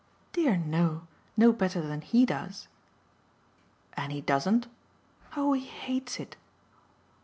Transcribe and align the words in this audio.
"Dear 0.33 0.57
no. 0.57 1.05
No 1.37 1.53
better 1.53 1.79
than 1.79 2.01
HE 2.01 2.25
does." 2.25 2.67
"And 3.93 4.11
he 4.11 4.19
doesn't?" 4.19 4.65
"Oh 5.37 5.53
he 5.53 5.63
hates 5.63 6.19
it." 6.19 6.37